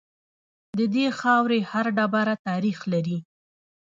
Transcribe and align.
د 0.77 0.79
دې 0.95 1.05
خاورې 1.19 1.59
هر 1.71 1.85
ډبره 1.97 2.35
تاریخ 2.47 2.77
لري 2.93 3.17